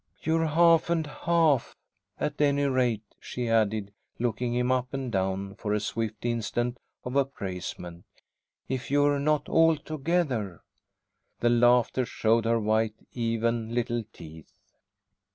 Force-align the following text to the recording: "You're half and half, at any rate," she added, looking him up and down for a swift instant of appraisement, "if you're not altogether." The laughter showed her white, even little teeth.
"You're 0.23 0.47
half 0.47 0.89
and 0.89 1.05
half, 1.05 1.75
at 2.19 2.41
any 2.41 2.63
rate," 2.63 3.03
she 3.19 3.47
added, 3.47 3.93
looking 4.17 4.55
him 4.55 4.71
up 4.71 4.95
and 4.95 5.11
down 5.11 5.53
for 5.53 5.75
a 5.75 5.79
swift 5.79 6.25
instant 6.25 6.79
of 7.03 7.15
appraisement, 7.15 8.05
"if 8.67 8.89
you're 8.89 9.19
not 9.19 9.47
altogether." 9.47 10.63
The 11.41 11.51
laughter 11.51 12.07
showed 12.07 12.45
her 12.45 12.59
white, 12.59 12.95
even 13.13 13.75
little 13.75 14.03
teeth. 14.11 14.51